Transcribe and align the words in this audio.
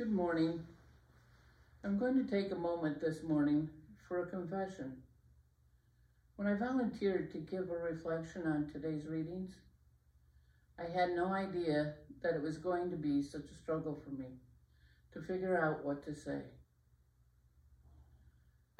Good 0.00 0.12
morning. 0.12 0.64
I'm 1.84 1.98
going 1.98 2.14
to 2.14 2.24
take 2.24 2.52
a 2.52 2.54
moment 2.54 3.02
this 3.02 3.22
morning 3.22 3.68
for 4.08 4.22
a 4.22 4.26
confession. 4.30 4.96
When 6.36 6.48
I 6.48 6.54
volunteered 6.54 7.30
to 7.32 7.38
give 7.38 7.68
a 7.68 7.76
reflection 7.76 8.46
on 8.46 8.70
today's 8.72 9.04
readings, 9.04 9.50
I 10.78 10.84
had 10.84 11.10
no 11.10 11.34
idea 11.34 11.96
that 12.22 12.34
it 12.34 12.40
was 12.40 12.56
going 12.56 12.88
to 12.88 12.96
be 12.96 13.20
such 13.20 13.44
a 13.52 13.62
struggle 13.62 14.00
for 14.02 14.08
me 14.08 14.28
to 15.12 15.20
figure 15.20 15.62
out 15.62 15.84
what 15.84 16.02
to 16.06 16.14
say. 16.14 16.44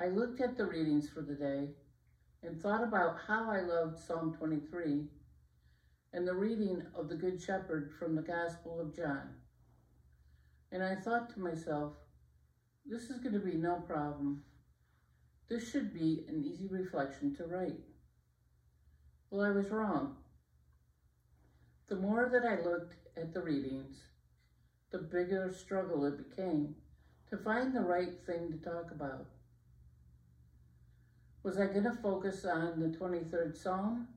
I 0.00 0.06
looked 0.06 0.40
at 0.40 0.56
the 0.56 0.64
readings 0.64 1.10
for 1.10 1.20
the 1.20 1.34
day 1.34 1.68
and 2.42 2.58
thought 2.58 2.82
about 2.82 3.18
how 3.28 3.50
I 3.50 3.60
loved 3.60 3.98
Psalm 3.98 4.34
23 4.38 5.04
and 6.14 6.26
the 6.26 6.32
reading 6.32 6.82
of 6.96 7.10
the 7.10 7.14
Good 7.14 7.42
Shepherd 7.42 7.90
from 7.98 8.16
the 8.16 8.22
Gospel 8.22 8.80
of 8.80 8.96
John. 8.96 9.34
And 10.72 10.82
I 10.82 10.94
thought 10.94 11.32
to 11.34 11.40
myself, 11.40 11.94
this 12.86 13.04
is 13.04 13.18
going 13.18 13.34
to 13.34 13.40
be 13.40 13.56
no 13.56 13.76
problem. 13.86 14.42
This 15.48 15.70
should 15.70 15.92
be 15.92 16.24
an 16.28 16.44
easy 16.44 16.68
reflection 16.68 17.34
to 17.36 17.44
write. 17.44 17.80
Well, 19.30 19.44
I 19.44 19.50
was 19.50 19.70
wrong. 19.70 20.16
The 21.88 21.96
more 21.96 22.30
that 22.32 22.48
I 22.48 22.62
looked 22.62 22.94
at 23.16 23.34
the 23.34 23.40
readings, 23.40 23.96
the 24.92 24.98
bigger 24.98 25.52
struggle 25.52 26.04
it 26.04 26.30
became 26.30 26.76
to 27.30 27.36
find 27.36 27.74
the 27.74 27.80
right 27.80 28.24
thing 28.26 28.50
to 28.52 28.58
talk 28.58 28.90
about. 28.90 29.26
Was 31.42 31.58
I 31.58 31.66
going 31.66 31.84
to 31.84 31.98
focus 32.02 32.44
on 32.44 32.80
the 32.80 32.96
23rd 32.96 33.56
Psalm 33.56 34.08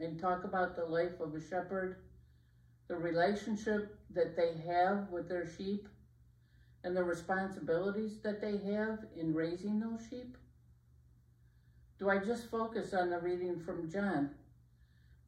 and 0.00 0.18
talk 0.18 0.44
about 0.44 0.76
the 0.76 0.84
life 0.84 1.20
of 1.20 1.34
a 1.34 1.40
shepherd, 1.40 1.96
the 2.88 2.96
relationship 2.96 3.98
that 4.10 4.36
they 4.36 4.54
have 4.66 5.08
with 5.10 5.28
their 5.28 5.46
sheep, 5.46 5.88
and 6.84 6.94
the 6.94 7.02
responsibilities 7.02 8.18
that 8.22 8.40
they 8.40 8.58
have 8.72 8.98
in 9.16 9.34
raising 9.34 9.80
those 9.80 10.06
sheep? 10.08 10.36
Do 11.98 12.10
I 12.10 12.18
just 12.18 12.50
focus 12.50 12.92
on 12.92 13.08
the 13.08 13.18
reading 13.18 13.58
from 13.58 13.90
John, 13.90 14.30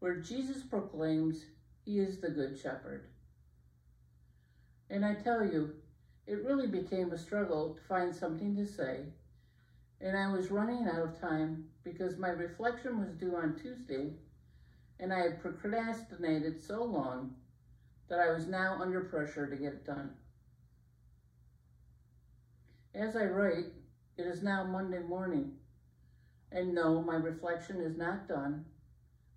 where 0.01 0.17
Jesus 0.17 0.63
proclaims 0.63 1.47
he 1.85 1.99
is 1.99 2.19
the 2.19 2.29
Good 2.29 2.59
Shepherd? 2.59 3.07
And 4.91 5.05
I 5.05 5.15
tell 5.15 5.45
you, 5.45 5.75
it 6.27 6.45
really 6.45 6.67
became 6.67 7.13
a 7.13 7.19
struggle 7.19 7.75
to 7.75 7.83
find 7.89 8.15
something 8.15 8.55
to 8.57 8.67
say, 8.67 9.01
and 10.01 10.17
I 10.17 10.31
was 10.31 10.51
running 10.51 10.87
out 10.87 11.03
of 11.03 11.19
time 11.19 11.65
because 11.83 12.19
my 12.19 12.29
reflection 12.29 13.01
was 13.01 13.15
due 13.15 13.35
on 13.37 13.57
Tuesday, 13.57 14.11
and 15.01 15.13
I 15.13 15.21
had 15.21 15.41
procrastinated 15.41 16.61
so 16.61 16.85
long 16.85 17.35
that 18.09 18.19
I 18.19 18.33
was 18.33 18.47
now 18.47 18.79
under 18.81 19.01
pressure 19.01 19.47
to 19.47 19.57
get 19.57 19.73
it 19.73 19.87
done. 19.87 20.11
As 22.97 23.15
I 23.15 23.25
write, 23.25 23.67
it 24.17 24.23
is 24.23 24.43
now 24.43 24.65
Monday 24.65 25.01
morning. 25.01 25.53
And 26.51 26.75
no, 26.75 27.03
my 27.03 27.17
reflection 27.17 27.83
is 27.83 27.99
not 27.99 28.27
done. 28.27 28.65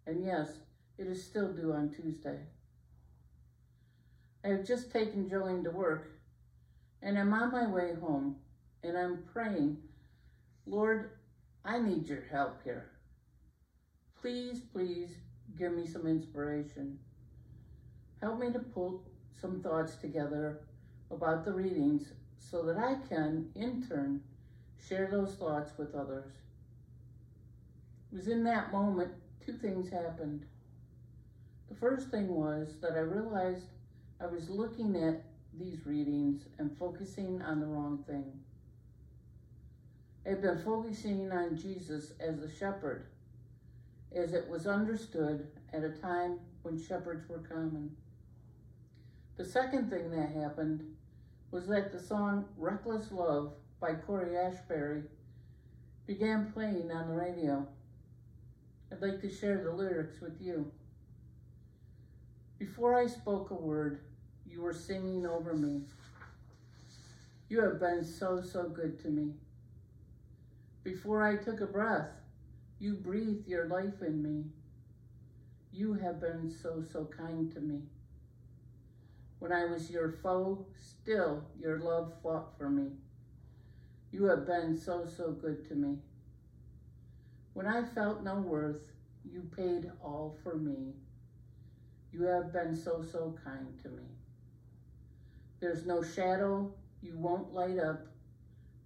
And 0.07 0.25
yes, 0.25 0.49
it 0.97 1.07
is 1.07 1.21
still 1.21 1.51
due 1.51 1.73
on 1.73 1.89
Tuesday. 1.89 2.39
I 4.45 4.49
have 4.49 4.65
just 4.65 4.93
taken 4.93 5.29
Jolene 5.29 5.65
to 5.65 5.71
work, 5.71 6.09
and 7.01 7.19
I'm 7.19 7.33
on 7.33 7.51
my 7.51 7.67
way 7.67 7.95
home, 7.99 8.37
and 8.81 8.97
I'm 8.97 9.23
praying, 9.33 9.77
Lord, 10.65 11.11
I 11.65 11.79
need 11.79 12.07
your 12.07 12.23
help 12.31 12.63
here. 12.63 12.91
Please, 14.21 14.61
please 14.71 15.09
give 15.57 15.73
me 15.73 15.85
some 15.85 16.07
inspiration. 16.07 16.97
Help 18.21 18.39
me 18.39 18.53
to 18.53 18.59
pull 18.59 19.03
some 19.41 19.61
thoughts 19.61 19.97
together 19.97 20.61
about 21.11 21.43
the 21.43 21.51
readings 21.51 22.13
so 22.39 22.63
that 22.63 22.77
I 22.77 22.95
can, 23.07 23.49
in 23.55 23.85
turn, 23.87 24.21
share 24.87 25.09
those 25.11 25.35
thoughts 25.35 25.71
with 25.77 25.93
others. 25.93 26.31
It 28.11 28.15
was 28.15 28.27
in 28.27 28.43
that 28.45 28.71
moment 28.71 29.11
two 29.45 29.53
things 29.53 29.89
happened. 29.89 30.45
The 31.69 31.75
first 31.75 32.09
thing 32.09 32.27
was 32.27 32.77
that 32.81 32.93
I 32.93 32.99
realized 32.99 33.65
I 34.19 34.25
was 34.25 34.49
looking 34.49 34.95
at 34.95 35.23
these 35.57 35.85
readings 35.85 36.43
and 36.57 36.75
focusing 36.77 37.41
on 37.41 37.59
the 37.59 37.65
wrong 37.65 38.03
thing. 38.07 38.31
I 40.25 40.29
had 40.29 40.41
been 40.41 40.61
focusing 40.63 41.31
on 41.31 41.57
Jesus 41.57 42.13
as 42.19 42.41
a 42.41 42.51
shepherd, 42.51 43.07
as 44.15 44.33
it 44.33 44.47
was 44.49 44.67
understood 44.67 45.47
at 45.73 45.83
a 45.83 45.89
time 45.89 46.39
when 46.63 46.81
shepherds 46.81 47.27
were 47.29 47.39
common. 47.39 47.95
The 49.37 49.45
second 49.45 49.89
thing 49.89 50.11
that 50.11 50.31
happened 50.31 50.83
was 51.51 51.67
that 51.67 51.91
the 51.91 51.99
song 51.99 52.45
Reckless 52.57 53.11
Love 53.11 53.53
by 53.79 53.93
Cory 53.93 54.37
Asbury 54.37 55.03
began 56.05 56.51
playing 56.51 56.91
on 56.91 57.07
the 57.07 57.13
radio. 57.13 57.67
I'd 58.91 59.01
like 59.01 59.21
to 59.21 59.33
share 59.33 59.63
the 59.63 59.71
lyrics 59.71 60.21
with 60.21 60.39
you. 60.39 60.71
Before 62.59 62.99
I 62.99 63.07
spoke 63.07 63.51
a 63.51 63.55
word, 63.55 64.01
you 64.45 64.61
were 64.61 64.73
singing 64.73 65.25
over 65.25 65.53
me. 65.53 65.81
You 67.47 67.61
have 67.61 67.79
been 67.79 68.03
so, 68.03 68.41
so 68.41 68.69
good 68.69 69.01
to 69.01 69.07
me. 69.07 69.33
Before 70.83 71.23
I 71.23 71.35
took 71.35 71.61
a 71.61 71.65
breath, 71.65 72.09
you 72.79 72.93
breathed 72.93 73.47
your 73.47 73.67
life 73.67 74.01
in 74.01 74.21
me. 74.21 74.45
You 75.71 75.93
have 75.93 76.19
been 76.19 76.51
so, 76.61 76.83
so 76.91 77.05
kind 77.05 77.51
to 77.53 77.59
me. 77.59 77.81
When 79.39 79.51
I 79.53 79.65
was 79.65 79.89
your 79.89 80.11
foe, 80.11 80.65
still 80.75 81.43
your 81.59 81.79
love 81.79 82.13
fought 82.21 82.57
for 82.57 82.69
me. 82.69 82.91
You 84.11 84.25
have 84.25 84.45
been 84.45 84.77
so, 84.77 85.05
so 85.05 85.31
good 85.31 85.67
to 85.69 85.75
me. 85.75 85.97
When 87.53 87.65
I 87.65 87.83
felt 87.83 88.23
no 88.23 88.35
worth, 88.35 88.91
you 89.23 89.49
paid 89.55 89.91
all 90.03 90.37
for 90.43 90.55
me. 90.55 90.93
You 92.11 92.23
have 92.23 92.51
been 92.51 92.75
so, 92.75 93.01
so 93.01 93.37
kind 93.43 93.67
to 93.83 93.89
me. 93.89 94.03
There's 95.59 95.85
no 95.85 96.01
shadow 96.01 96.73
you 97.01 97.17
won't 97.17 97.53
light 97.53 97.79
up, 97.79 98.07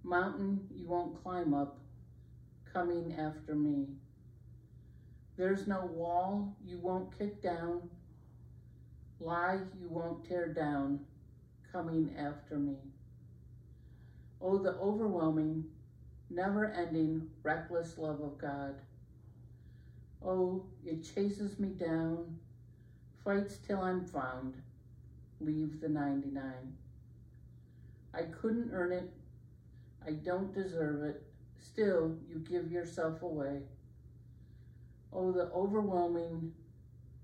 mountain 0.03 0.67
you 0.71 0.87
won't 0.87 1.21
climb 1.23 1.53
up, 1.53 1.79
coming 2.73 3.15
after 3.17 3.55
me. 3.55 3.87
There's 5.37 5.67
no 5.67 5.85
wall 5.85 6.55
you 6.63 6.79
won't 6.79 7.17
kick 7.17 7.41
down, 7.41 7.89
lie 9.19 9.59
you 9.79 9.89
won't 9.89 10.27
tear 10.27 10.47
down, 10.53 10.99
coming 11.71 12.13
after 12.17 12.57
me. 12.57 12.77
Oh, 14.41 14.57
the 14.57 14.73
overwhelming, 14.73 15.65
never 16.29 16.71
ending, 16.71 17.29
reckless 17.41 17.97
love 17.97 18.21
of 18.21 18.37
God. 18.37 18.75
Oh, 20.25 20.65
it 20.85 21.03
chases 21.03 21.59
me 21.59 21.69
down, 21.69 22.37
fights 23.23 23.57
till 23.65 23.81
I'm 23.81 24.05
found, 24.05 24.55
leave 25.39 25.79
the 25.81 25.89
99. 25.89 26.43
I 28.13 28.21
couldn't 28.23 28.71
earn 28.73 28.91
it, 28.91 29.09
I 30.05 30.11
don't 30.11 30.53
deserve 30.53 31.03
it, 31.03 31.23
still 31.59 32.15
you 32.29 32.39
give 32.39 32.71
yourself 32.71 33.21
away. 33.21 33.61
Oh, 35.11 35.31
the 35.31 35.49
overwhelming, 35.53 36.53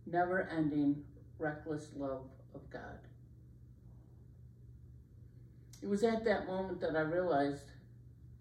never 0.05 0.49
ending, 0.55 1.03
reckless 1.39 1.87
love 1.95 2.25
of 2.53 2.69
God. 2.69 2.99
It 5.81 5.87
was 5.87 6.03
at 6.03 6.25
that 6.25 6.45
moment 6.45 6.81
that 6.81 6.95
I 6.95 7.01
realized 7.01 7.71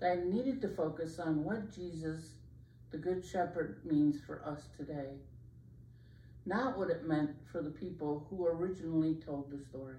that 0.00 0.12
I 0.12 0.24
needed 0.24 0.60
to 0.62 0.68
focus 0.68 1.18
on 1.18 1.44
what 1.44 1.74
Jesus, 1.74 2.32
the 2.90 2.98
Good 2.98 3.24
Shepherd, 3.24 3.80
means 3.84 4.20
for 4.26 4.42
us 4.44 4.68
today, 4.76 5.10
not 6.46 6.76
what 6.78 6.90
it 6.90 7.06
meant 7.06 7.30
for 7.50 7.62
the 7.62 7.70
people 7.70 8.26
who 8.28 8.46
originally 8.46 9.14
told 9.14 9.50
the 9.50 9.64
story. 9.64 9.98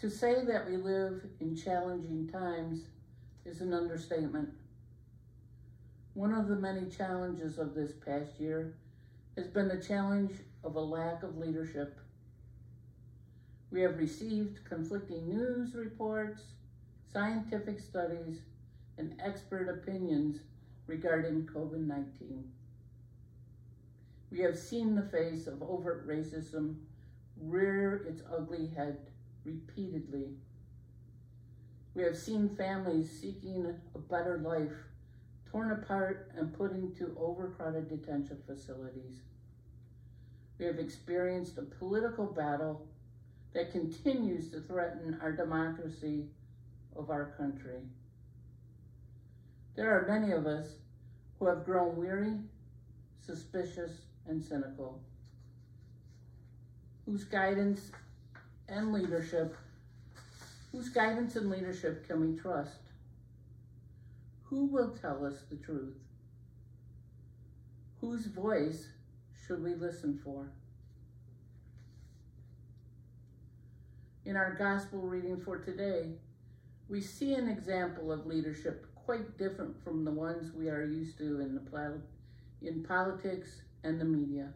To 0.00 0.10
say 0.10 0.44
that 0.44 0.68
we 0.68 0.76
live 0.76 1.22
in 1.40 1.56
challenging 1.56 2.28
times 2.28 2.82
is 3.46 3.60
an 3.60 3.72
understatement. 3.72 4.50
One 6.14 6.32
of 6.32 6.46
the 6.46 6.54
many 6.54 6.88
challenges 6.88 7.58
of 7.58 7.74
this 7.74 7.90
past 7.92 8.38
year 8.38 8.76
has 9.36 9.48
been 9.48 9.66
the 9.66 9.82
challenge 9.82 10.30
of 10.62 10.76
a 10.76 10.80
lack 10.80 11.24
of 11.24 11.36
leadership. 11.36 11.98
We 13.72 13.80
have 13.80 13.98
received 13.98 14.64
conflicting 14.64 15.28
news 15.28 15.74
reports, 15.74 16.42
scientific 17.12 17.80
studies, 17.80 18.42
and 18.96 19.20
expert 19.20 19.68
opinions 19.68 20.38
regarding 20.86 21.48
COVID 21.52 21.84
19. 21.84 22.44
We 24.30 24.38
have 24.38 24.56
seen 24.56 24.94
the 24.94 25.02
face 25.02 25.48
of 25.48 25.62
overt 25.62 26.06
racism 26.06 26.76
rear 27.40 28.06
its 28.08 28.22
ugly 28.32 28.68
head 28.68 28.98
repeatedly. 29.44 30.28
We 31.94 32.04
have 32.04 32.16
seen 32.16 32.54
families 32.54 33.10
seeking 33.20 33.74
a 33.96 33.98
better 33.98 34.38
life 34.38 34.93
torn 35.54 35.70
apart 35.70 36.32
and 36.36 36.52
put 36.52 36.72
into 36.72 37.16
overcrowded 37.16 37.88
detention 37.88 38.36
facilities. 38.44 39.20
We 40.58 40.66
have 40.66 40.80
experienced 40.80 41.58
a 41.58 41.62
political 41.62 42.26
battle 42.26 42.88
that 43.52 43.70
continues 43.70 44.50
to 44.50 44.58
threaten 44.58 45.16
our 45.22 45.30
democracy 45.30 46.24
of 46.96 47.08
our 47.08 47.36
country. 47.38 47.82
There 49.76 49.92
are 49.92 50.08
many 50.08 50.32
of 50.32 50.44
us 50.44 50.66
who 51.38 51.46
have 51.46 51.64
grown 51.64 51.94
weary, 51.94 52.34
suspicious, 53.24 53.92
and 54.26 54.42
cynical, 54.42 55.00
whose 57.06 57.22
guidance 57.22 57.92
and 58.68 58.92
leadership, 58.92 59.56
whose 60.72 60.88
guidance 60.88 61.36
and 61.36 61.48
leadership 61.48 62.08
can 62.08 62.20
we 62.20 62.36
trust? 62.36 62.83
Who 64.54 64.66
will 64.66 64.90
tell 64.90 65.26
us 65.26 65.42
the 65.50 65.56
truth? 65.56 65.96
Whose 68.00 68.26
voice 68.26 68.86
should 69.44 69.64
we 69.64 69.74
listen 69.74 70.20
for? 70.22 70.52
In 74.24 74.36
our 74.36 74.54
gospel 74.54 75.00
reading 75.00 75.40
for 75.40 75.58
today, 75.58 76.12
we 76.88 77.00
see 77.00 77.34
an 77.34 77.48
example 77.48 78.12
of 78.12 78.26
leadership 78.26 78.86
quite 78.94 79.36
different 79.38 79.82
from 79.82 80.04
the 80.04 80.12
ones 80.12 80.52
we 80.54 80.68
are 80.68 80.84
used 80.84 81.18
to 81.18 81.40
in, 81.40 81.56
the, 81.56 82.00
in 82.62 82.84
politics 82.84 83.62
and 83.82 84.00
the 84.00 84.04
media. 84.04 84.52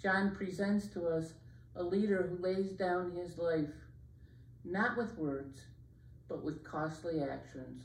John 0.00 0.36
presents 0.36 0.86
to 0.92 1.08
us 1.08 1.32
a 1.74 1.82
leader 1.82 2.28
who 2.30 2.40
lays 2.40 2.70
down 2.70 3.10
his 3.10 3.38
life, 3.38 3.74
not 4.64 4.96
with 4.96 5.18
words, 5.18 5.62
but 6.28 6.44
with 6.44 6.62
costly 6.62 7.24
actions. 7.24 7.82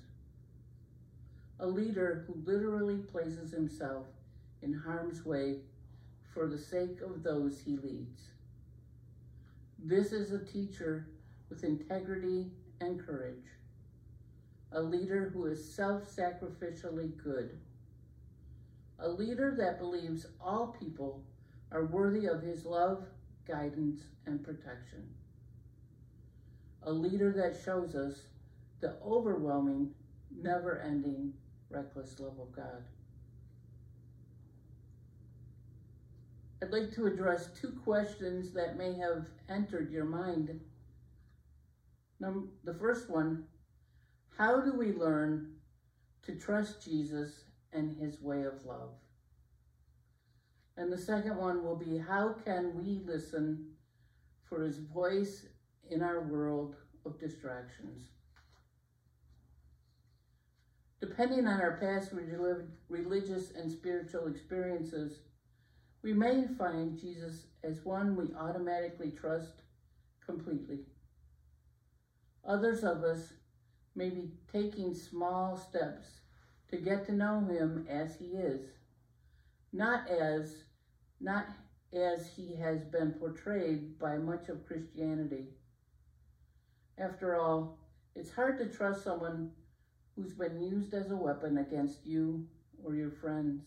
A 1.60 1.66
leader 1.66 2.26
who 2.28 2.36
literally 2.46 2.98
places 2.98 3.52
himself 3.52 4.08
in 4.62 4.74
harm's 4.74 5.26
way 5.26 5.62
for 6.34 6.48
the 6.48 6.58
sake 6.58 7.00
of 7.02 7.24
those 7.24 7.62
he 7.66 7.78
leads. 7.78 8.32
This 9.80 10.12
is 10.12 10.32
a 10.32 10.44
teacher 10.44 11.08
with 11.50 11.64
integrity 11.64 12.52
and 12.82 13.00
courage, 13.00 13.46
a 14.74 14.82
leader 14.82 15.30
who 15.34 15.46
is 15.46 15.74
self 15.74 16.14
sacrificially 16.14 17.16
good, 17.24 17.58
a 19.00 19.08
leader 19.08 19.56
that 19.58 19.80
believes 19.80 20.26
all 20.42 20.76
people 20.78 21.24
are 21.72 21.86
worthy 21.86 22.26
of 22.26 22.42
his 22.42 22.66
love, 22.66 23.06
guidance, 23.48 24.02
and 24.26 24.44
protection, 24.44 25.08
a 26.84 26.92
leader 26.92 27.32
that 27.32 27.62
shows 27.64 27.96
us 27.96 28.24
the 28.82 28.96
overwhelming, 29.06 29.92
never 30.36 30.80
ending, 30.80 31.34
reckless 31.76 32.20
love 32.20 32.40
of 32.40 32.56
God. 32.56 32.84
I'd 36.64 36.72
like 36.72 36.94
to 36.96 37.06
address 37.06 37.50
two 37.60 37.74
questions 37.84 38.54
that 38.54 38.78
may 38.78 38.94
have 38.94 39.28
entered 39.50 39.92
your 39.92 40.06
mind 40.06 40.60
Number, 42.20 42.48
the 42.64 42.74
first 42.74 43.10
one, 43.10 43.44
how 44.38 44.62
do 44.62 44.74
we 44.74 44.94
learn 44.94 45.56
to 46.24 46.36
trust 46.36 46.84
Jesus 46.84 47.44
and 47.74 47.96
his 47.98 48.22
way 48.22 48.44
of 48.44 48.66
love? 48.66 48.92
And 50.78 50.92
the 50.92 50.98
second 50.98 51.38
one 51.38 51.64
will 51.64 51.76
be, 51.76 51.98
how 51.98 52.36
can 52.46 52.74
we 52.76 53.02
listen 53.06 53.68
for 54.44 54.64
his 54.64 54.80
voice 54.80 55.46
in 55.90 56.02
our 56.02 56.22
world 56.22 56.76
of 57.06 57.20
distractions? 57.20 58.10
Depending 61.08 61.46
on 61.46 61.62
our 61.62 61.78
past 61.78 62.12
religious 62.90 63.52
and 63.52 63.72
spiritual 63.72 64.28
experiences, 64.28 65.20
we 66.02 66.14
may 66.14 66.48
find 66.58 66.98
Jesus 66.98 67.46
as 67.64 67.86
one 67.86 68.16
we 68.16 68.34
automatically 68.34 69.12
trust 69.12 69.62
completely. 70.26 70.80
Others 72.48 72.84
of 72.84 73.04
us 73.04 73.34
may 73.96 74.10
be 74.10 74.32
taking 74.52 74.96
small 74.96 75.56
steps 75.56 76.08
to 76.72 76.78
get 76.78 77.06
to 77.06 77.14
know 77.14 77.40
him 77.42 77.86
as 77.88 78.16
he 78.16 78.38
is, 78.38 78.66
not 79.72 80.10
as 80.10 80.56
not 81.22 81.46
as 81.94 82.28
he 82.36 82.56
has 82.56 82.84
been 82.84 83.12
portrayed 83.12 84.00
by 84.00 84.18
much 84.18 84.50
of 84.50 84.66
Christianity. 84.66 85.50
After 86.98 87.40
all, 87.40 87.78
it's 88.16 88.32
hard 88.32 88.58
to 88.58 88.66
trust 88.66 89.04
someone 89.04 89.52
who's 90.16 90.34
been 90.34 90.62
used 90.62 90.94
as 90.94 91.12
a 91.12 91.16
weapon 91.16 91.58
against 91.58 92.06
you 92.06 92.46
or 92.84 92.96
your 92.96 93.12
friends. 93.12 93.64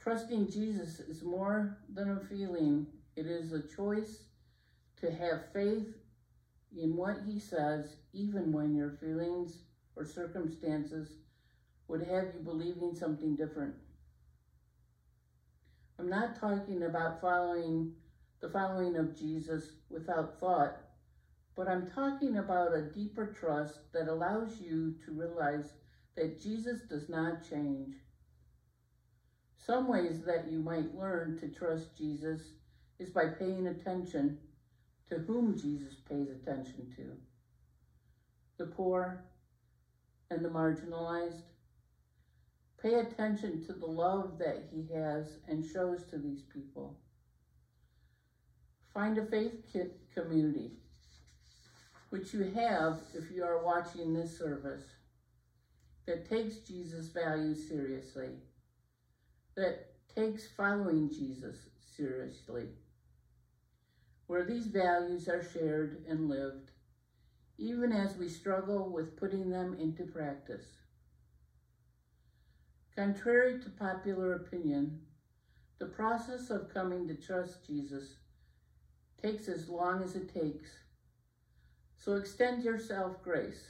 Trusting 0.00 0.50
Jesus 0.50 1.00
is 1.00 1.22
more 1.22 1.78
than 1.92 2.10
a 2.10 2.20
feeling, 2.28 2.86
it 3.16 3.26
is 3.26 3.52
a 3.52 3.66
choice 3.74 4.24
to 5.00 5.10
have 5.10 5.52
faith 5.52 5.88
in 6.76 6.96
what 6.96 7.16
he 7.26 7.38
says, 7.38 7.96
even 8.12 8.52
when 8.52 8.74
your 8.74 8.98
feelings 9.00 9.58
or 9.96 10.04
circumstances 10.04 11.18
would 11.88 12.02
have 12.02 12.34
you 12.34 12.40
believing 12.42 12.94
something 12.94 13.36
different. 13.36 13.74
I'm 15.98 16.08
not 16.08 16.40
talking 16.40 16.82
about 16.82 17.20
following 17.20 17.92
the 18.40 18.48
following 18.50 18.96
of 18.96 19.18
Jesus 19.18 19.76
without 19.88 20.38
thought, 20.38 20.76
but 21.56 21.68
I'm 21.68 21.90
talking 21.90 22.38
about 22.38 22.74
a 22.74 22.82
deeper 22.82 23.26
trust 23.38 23.92
that 23.92 24.08
allows 24.08 24.60
you 24.60 24.94
to 25.04 25.12
realize 25.12 25.72
that 26.16 26.40
Jesus 26.40 26.80
does 26.88 27.08
not 27.08 27.48
change. 27.48 27.94
Some 29.56 29.88
ways 29.88 30.22
that 30.26 30.50
you 30.50 30.58
might 30.58 30.94
learn 30.94 31.38
to 31.40 31.48
trust 31.48 31.96
Jesus 31.96 32.40
is 32.98 33.10
by 33.10 33.26
paying 33.26 33.68
attention 33.68 34.38
to 35.08 35.18
whom 35.18 35.56
Jesus 35.56 35.94
pays 36.08 36.28
attention 36.28 36.92
to 36.96 37.02
the 38.58 38.66
poor 38.66 39.24
and 40.30 40.44
the 40.44 40.48
marginalized. 40.48 41.42
Pay 42.82 42.94
attention 42.94 43.64
to 43.66 43.72
the 43.72 43.86
love 43.86 44.38
that 44.38 44.68
he 44.70 44.86
has 44.94 45.38
and 45.48 45.64
shows 45.64 46.04
to 46.10 46.18
these 46.18 46.42
people. 46.42 46.98
Find 48.92 49.18
a 49.18 49.26
faith 49.26 49.52
community, 50.14 50.72
which 52.14 52.32
you 52.32 52.44
have 52.44 53.00
if 53.12 53.28
you 53.34 53.42
are 53.42 53.64
watching 53.64 54.14
this 54.14 54.38
service, 54.38 54.84
that 56.06 56.30
takes 56.30 56.58
Jesus' 56.58 57.08
values 57.08 57.68
seriously, 57.68 58.28
that 59.56 59.88
takes 60.14 60.46
following 60.56 61.10
Jesus 61.10 61.56
seriously 61.96 62.68
where 64.28 64.44
these 64.44 64.66
values 64.66 65.28
are 65.28 65.42
shared 65.42 66.04
and 66.08 66.28
lived, 66.28 66.70
even 67.58 67.90
as 67.90 68.16
we 68.16 68.28
struggle 68.28 68.88
with 68.90 69.16
putting 69.16 69.50
them 69.50 69.76
into 69.80 70.04
practice. 70.04 70.66
Contrary 72.94 73.60
to 73.60 73.70
popular 73.70 74.34
opinion, 74.34 75.00
the 75.80 75.86
process 75.86 76.50
of 76.50 76.72
coming 76.72 77.08
to 77.08 77.14
trust 77.16 77.66
Jesus 77.66 78.18
takes 79.20 79.48
as 79.48 79.68
long 79.68 80.00
as 80.00 80.14
it 80.14 80.32
takes. 80.32 80.70
So 82.04 82.16
extend 82.16 82.62
yourself 82.62 83.22
grace. 83.22 83.64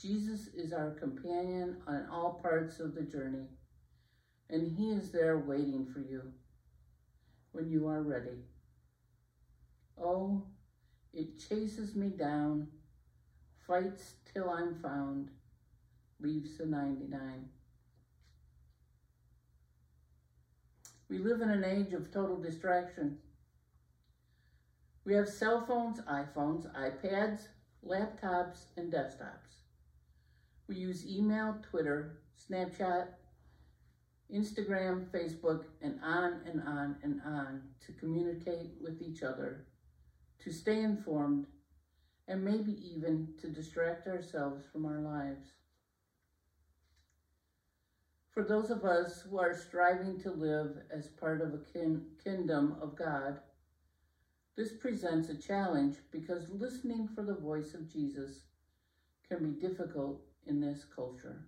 Jesus 0.00 0.46
is 0.54 0.72
our 0.72 0.92
companion 0.92 1.78
on 1.88 2.06
all 2.12 2.38
parts 2.40 2.78
of 2.78 2.94
the 2.94 3.02
journey, 3.02 3.48
and 4.50 4.78
he 4.78 4.92
is 4.92 5.10
there 5.10 5.36
waiting 5.36 5.84
for 5.92 5.98
you 5.98 6.22
when 7.50 7.68
you 7.68 7.88
are 7.88 8.02
ready. 8.02 8.38
Oh, 10.00 10.44
it 11.12 11.40
chases 11.40 11.96
me 11.96 12.10
down, 12.10 12.68
fights 13.66 14.12
till 14.32 14.48
I'm 14.48 14.76
found, 14.76 15.30
leaves 16.20 16.56
the 16.56 16.66
99. 16.66 17.48
We 21.08 21.18
live 21.18 21.40
in 21.40 21.50
an 21.50 21.64
age 21.64 21.92
of 21.94 22.12
total 22.12 22.36
distraction. 22.36 23.18
We 25.06 25.14
have 25.14 25.28
cell 25.28 25.64
phones, 25.64 26.00
iPhones, 26.00 26.66
iPads, 26.74 27.46
laptops, 27.86 28.64
and 28.76 28.92
desktops. 28.92 29.60
We 30.66 30.74
use 30.74 31.06
email, 31.06 31.58
Twitter, 31.70 32.18
Snapchat, 32.50 33.06
Instagram, 34.34 35.06
Facebook, 35.12 35.62
and 35.80 36.00
on 36.02 36.40
and 36.44 36.60
on 36.66 36.96
and 37.04 37.20
on 37.24 37.62
to 37.86 37.92
communicate 37.92 38.72
with 38.82 39.00
each 39.00 39.22
other 39.22 39.66
to 40.40 40.50
stay 40.50 40.80
informed, 40.80 41.46
and 42.26 42.44
maybe 42.44 42.76
even 42.92 43.28
to 43.40 43.46
distract 43.48 44.08
ourselves 44.08 44.64
from 44.72 44.84
our 44.84 44.98
lives. 44.98 45.52
For 48.32 48.42
those 48.42 48.70
of 48.70 48.84
us 48.84 49.22
who 49.22 49.38
are 49.38 49.56
striving 49.56 50.20
to 50.22 50.32
live 50.32 50.78
as 50.90 51.06
part 51.06 51.40
of 51.40 51.54
a 51.54 51.60
kin- 51.72 52.06
kingdom 52.22 52.76
of 52.82 52.96
God, 52.96 53.38
this 54.56 54.72
presents 54.72 55.28
a 55.28 55.36
challenge 55.36 55.96
because 56.10 56.48
listening 56.50 57.08
for 57.14 57.22
the 57.22 57.34
voice 57.34 57.74
of 57.74 57.92
Jesus 57.92 58.44
can 59.28 59.52
be 59.52 59.60
difficult 59.60 60.22
in 60.46 60.60
this 60.60 60.84
culture. 60.94 61.44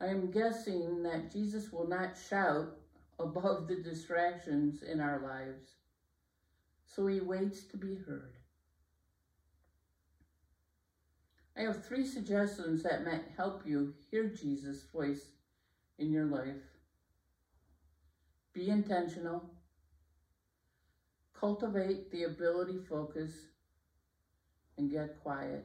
I 0.00 0.06
am 0.06 0.30
guessing 0.30 1.02
that 1.04 1.32
Jesus 1.32 1.72
will 1.72 1.88
not 1.88 2.18
shout 2.28 2.76
above 3.18 3.68
the 3.68 3.76
distractions 3.76 4.82
in 4.82 5.00
our 5.00 5.20
lives, 5.20 5.76
so 6.84 7.06
he 7.06 7.20
waits 7.20 7.62
to 7.68 7.76
be 7.76 7.94
heard. 7.94 8.34
I 11.56 11.62
have 11.62 11.84
three 11.84 12.06
suggestions 12.06 12.82
that 12.82 13.04
might 13.04 13.24
help 13.36 13.62
you 13.64 13.94
hear 14.10 14.28
Jesus' 14.28 14.84
voice 14.92 15.22
in 15.98 16.10
your 16.10 16.26
life. 16.26 16.62
Be 18.52 18.70
intentional. 18.70 19.44
Cultivate 21.42 22.12
the 22.12 22.22
ability 22.22 22.78
focus 22.88 23.32
and 24.78 24.92
get 24.92 25.20
quiet. 25.24 25.64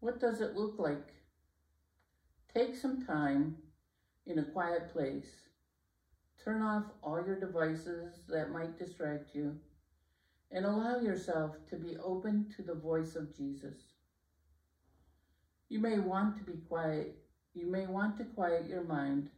What 0.00 0.18
does 0.18 0.40
it 0.40 0.56
look 0.56 0.74
like? 0.76 1.14
Take 2.52 2.74
some 2.74 3.06
time 3.06 3.58
in 4.26 4.40
a 4.40 4.44
quiet 4.44 4.92
place. 4.92 5.30
Turn 6.44 6.62
off 6.62 6.82
all 7.00 7.24
your 7.24 7.38
devices 7.38 8.22
that 8.28 8.50
might 8.50 8.76
distract 8.76 9.36
you 9.36 9.56
and 10.50 10.64
allow 10.64 10.98
yourself 10.98 11.52
to 11.68 11.76
be 11.76 11.96
open 12.02 12.52
to 12.56 12.62
the 12.62 12.74
voice 12.74 13.14
of 13.14 13.36
Jesus. 13.36 13.76
You 15.68 15.78
may 15.78 16.00
want 16.00 16.38
to 16.38 16.42
be 16.42 16.58
quiet. 16.68 17.14
You 17.54 17.70
may 17.70 17.86
want 17.86 18.16
to 18.16 18.24
quiet 18.24 18.66
your 18.66 18.82
mind, 18.82 19.30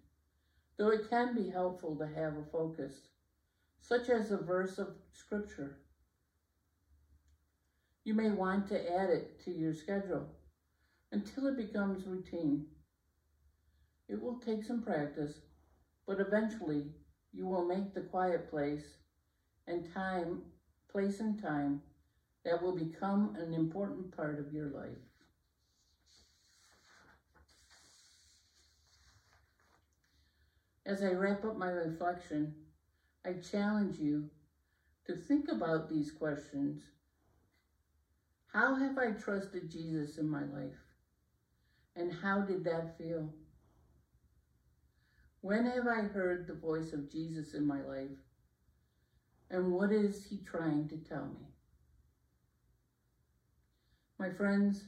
though 0.78 0.88
it 0.88 1.10
can 1.10 1.34
be 1.34 1.50
helpful 1.50 1.94
to 1.96 2.06
have 2.06 2.38
a 2.38 2.50
focus, 2.50 2.94
such 3.82 4.08
as 4.08 4.30
a 4.30 4.36
verse 4.36 4.78
of 4.78 4.88
scripture. 5.12 5.76
You 8.04 8.14
may 8.14 8.30
want 8.30 8.68
to 8.68 8.92
add 8.92 9.10
it 9.10 9.44
to 9.44 9.50
your 9.50 9.74
schedule 9.74 10.26
until 11.10 11.46
it 11.48 11.56
becomes 11.56 12.06
routine. 12.06 12.66
It 14.08 14.20
will 14.20 14.38
take 14.38 14.64
some 14.64 14.82
practice, 14.82 15.40
but 16.06 16.20
eventually 16.20 16.86
you 17.32 17.46
will 17.46 17.66
make 17.66 17.94
the 17.94 18.00
quiet 18.00 18.50
place 18.50 18.84
and 19.66 19.92
time 19.92 20.42
place 20.90 21.20
and 21.20 21.40
time 21.40 21.80
that 22.44 22.62
will 22.62 22.76
become 22.76 23.36
an 23.38 23.54
important 23.54 24.14
part 24.14 24.38
of 24.38 24.52
your 24.52 24.68
life. 24.70 24.98
As 30.84 31.02
I 31.02 31.12
wrap 31.12 31.44
up 31.44 31.56
my 31.56 31.68
reflection, 31.68 32.54
I 33.24 33.34
challenge 33.34 33.98
you 33.98 34.28
to 35.06 35.14
think 35.14 35.48
about 35.50 35.88
these 35.88 36.10
questions. 36.10 36.82
How 38.52 38.74
have 38.74 38.98
I 38.98 39.12
trusted 39.12 39.70
Jesus 39.70 40.18
in 40.18 40.28
my 40.28 40.42
life? 40.42 40.78
And 41.94 42.12
how 42.12 42.40
did 42.40 42.64
that 42.64 42.98
feel? 42.98 43.32
When 45.40 45.66
have 45.66 45.86
I 45.86 46.02
heard 46.02 46.46
the 46.46 46.54
voice 46.54 46.92
of 46.92 47.10
Jesus 47.10 47.54
in 47.54 47.66
my 47.66 47.82
life? 47.82 48.18
And 49.50 49.72
what 49.72 49.92
is 49.92 50.24
he 50.24 50.38
trying 50.38 50.88
to 50.88 50.96
tell 50.96 51.26
me? 51.26 51.46
My 54.18 54.30
friends, 54.30 54.84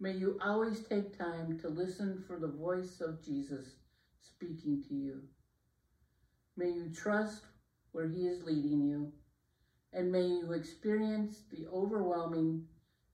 may 0.00 0.12
you 0.12 0.38
always 0.42 0.80
take 0.80 1.16
time 1.16 1.58
to 1.60 1.68
listen 1.68 2.24
for 2.26 2.38
the 2.38 2.48
voice 2.48 3.00
of 3.00 3.24
Jesus 3.24 3.74
speaking 4.20 4.82
to 4.88 4.94
you. 4.94 5.22
May 6.56 6.70
you 6.70 6.90
trust 6.94 7.44
where 7.92 8.06
he 8.08 8.26
is 8.26 8.42
leading 8.44 8.82
you, 8.82 9.12
and 9.92 10.10
may 10.10 10.26
you 10.26 10.52
experience 10.52 11.42
the 11.50 11.66
overwhelming, 11.72 12.64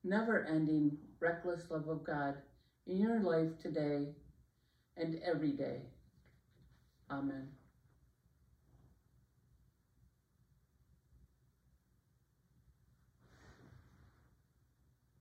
never-ending, 0.05 0.97
reckless 1.21 1.71
love 1.71 1.89
of 1.89 2.05
God 2.05 2.37
in 2.87 2.99
your 2.99 3.21
life 3.21 3.59
today 3.61 4.15
and 4.97 5.21
every 5.25 5.53
day. 5.53 5.83
Amen. 7.11 7.49